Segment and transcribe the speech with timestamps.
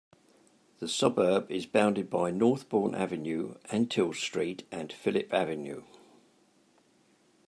[0.79, 5.83] The suburb is bounded by Northbourne Avenue, Antill Street and Philip Avenue.